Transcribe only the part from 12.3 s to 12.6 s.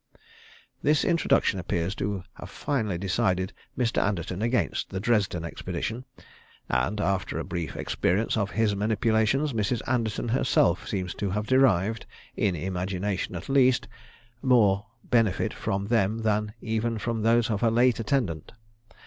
in